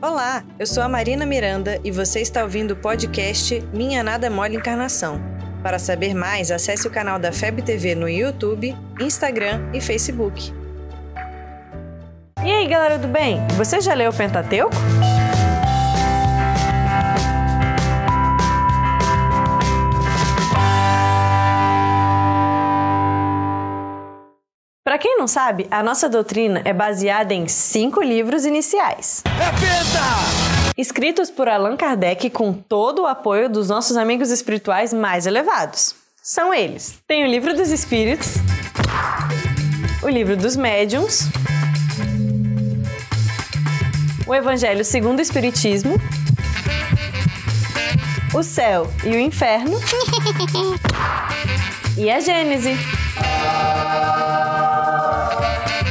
[0.00, 4.54] Olá, eu sou a Marina Miranda e você está ouvindo o podcast Minha Nada Mole
[4.54, 5.20] Encarnação.
[5.60, 10.52] Para saber mais, acesse o canal da FEB TV no YouTube, Instagram e Facebook.
[12.44, 13.44] E aí, galera do bem?
[13.56, 14.76] Você já leu o Pentateuco?
[24.88, 29.22] Para quem não sabe, a nossa doutrina é baseada em cinco livros iniciais.
[29.26, 30.72] É penta!
[30.78, 35.94] Escritos por Allan Kardec com todo o apoio dos nossos amigos espirituais mais elevados.
[36.22, 38.36] São eles: tem o Livro dos Espíritos,
[40.02, 41.28] o Livro dos Médiuns,
[44.26, 46.00] o Evangelho segundo o Espiritismo,
[48.32, 49.78] o Céu e o Inferno
[51.94, 52.74] e a Gênese.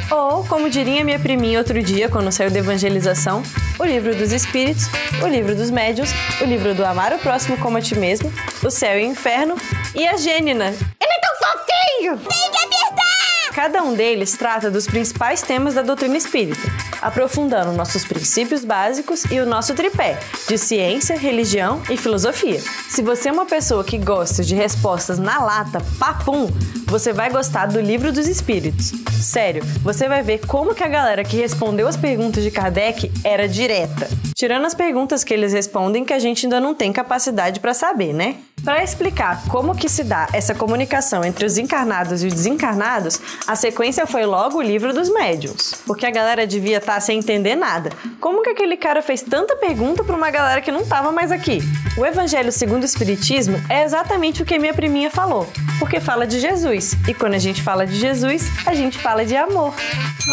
[0.09, 3.43] Ou, como diria minha priminha outro dia, quando saiu da evangelização,
[3.77, 4.85] o livro dos Espíritos,
[5.21, 6.09] o livro dos Médiuns,
[6.41, 8.31] o livro do Amar o Próximo como a Ti Mesmo,
[8.63, 9.55] o Céu e o Inferno
[9.93, 10.67] e a Gênina.
[10.67, 12.17] Ele é tão fofinho!
[12.17, 13.53] Tem que apertar!
[13.53, 16.61] Cada um deles trata dos principais temas da doutrina espírita,
[17.01, 22.61] aprofundando nossos princípios básicos e o nosso tripé de ciência, religião e filosofia.
[22.89, 26.47] Se você é uma pessoa que gosta de respostas na lata, papum,
[26.85, 28.93] você vai gostar do Livro dos Espíritos.
[29.21, 33.47] Sério, você vai ver como que a galera que respondeu as perguntas de Kardec era
[33.47, 34.07] direta.
[34.35, 38.13] Tirando as perguntas que eles respondem que a gente ainda não tem capacidade para saber,
[38.13, 38.37] né?
[38.63, 43.55] Para explicar como que se dá essa comunicação entre os encarnados e os desencarnados, a
[43.55, 47.55] sequência foi logo o livro dos médiuns, porque a galera devia estar tá sem entender
[47.55, 47.91] nada.
[48.19, 51.59] Como que aquele cara fez tanta pergunta para uma galera que não estava mais aqui?
[51.97, 55.47] O Evangelho segundo o Espiritismo é exatamente o que minha priminha falou,
[55.79, 59.35] porque fala de Jesus, e quando a gente fala de Jesus, a gente fala de
[59.35, 59.73] amor.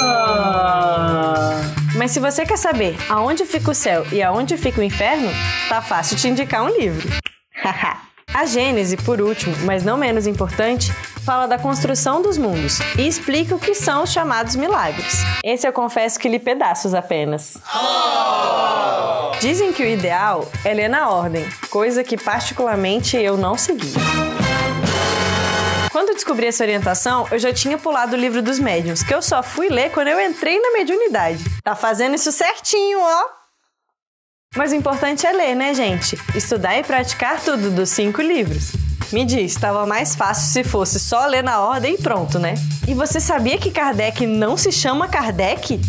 [0.00, 1.60] Ah.
[1.96, 5.30] Mas se você quer saber aonde fica o céu e aonde fica o inferno,
[5.68, 7.08] tá fácil te indicar um livro.
[7.62, 7.98] Haha.
[8.34, 10.92] A Gênese, por último, mas não menos importante,
[11.24, 15.18] fala da construção dos mundos e explica o que são os chamados milagres.
[15.44, 17.56] Esse eu confesso que li pedaços apenas.
[19.40, 23.92] Dizem que o ideal é ler na ordem, coisa que particularmente eu não segui.
[25.92, 29.22] Quando eu descobri essa orientação, eu já tinha pulado o livro dos médiuns, que eu
[29.22, 31.44] só fui ler quando eu entrei na mediunidade.
[31.62, 33.43] Tá fazendo isso certinho, ó!
[34.56, 36.16] Mas o importante é ler, né, gente?
[36.34, 38.72] Estudar e praticar tudo dos cinco livros.
[39.12, 42.54] Me diz, estava mais fácil se fosse só ler na ordem e pronto, né?
[42.86, 45.80] E você sabia que Kardec não se chama Kardec?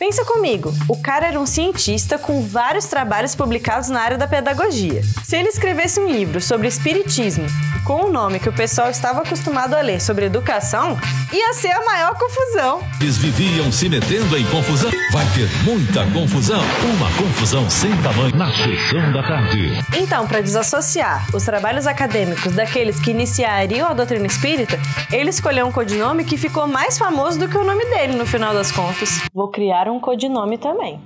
[0.00, 5.02] Pensa comigo, o cara era um cientista com vários trabalhos publicados na área da pedagogia.
[5.22, 7.44] Se ele escrevesse um livro sobre espiritismo,
[7.84, 10.96] com o nome que o pessoal estava acostumado a ler sobre educação,
[11.30, 12.82] ia ser a maior confusão.
[13.00, 14.90] Eles viviam se metendo em confusão.
[15.12, 16.60] Vai ter muita confusão.
[16.94, 19.72] Uma confusão sem tamanho na sessão da tarde.
[19.96, 24.78] Então, para desassociar os trabalhos acadêmicos daqueles que iniciariam a doutrina espírita,
[25.12, 28.54] ele escolheu um codinome que ficou mais famoso do que o nome dele no final
[28.54, 29.20] das contas.
[29.34, 31.00] Vou criar um codinome também.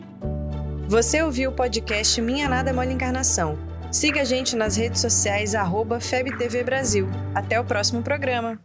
[0.89, 3.59] Você ouviu o podcast Minha Nada Mole Encarnação.
[3.91, 7.09] Siga a gente nas redes sociais, arroba FebTV Brasil.
[7.35, 8.59] Até o próximo programa.